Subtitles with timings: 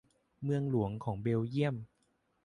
[0.43, 1.75] เมืองหลวงของเบลเยี่ยม